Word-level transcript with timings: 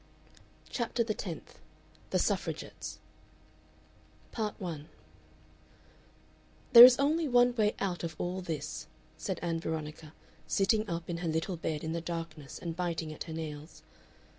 CHAPTER 0.67 1.03
THE 1.03 1.13
TENTH 1.13 1.59
THE 2.09 2.17
SUFFRAGETTES 2.17 2.97
Part 4.31 4.59
1 4.59 4.89
"There 6.73 6.83
is 6.83 6.97
only 6.97 7.27
one 7.27 7.53
way 7.55 7.75
out 7.77 8.03
of 8.03 8.15
all 8.17 8.41
this," 8.41 8.87
said 9.15 9.37
Ann 9.43 9.59
Veronica, 9.59 10.13
sitting 10.47 10.89
up 10.89 11.07
in 11.07 11.17
her 11.17 11.27
little 11.27 11.55
bed 11.55 11.83
in 11.83 11.91
the 11.91 12.01
darkness 12.01 12.57
and 12.57 12.75
biting 12.75 13.13
at 13.13 13.25
her 13.25 13.33
nails. 13.33 13.83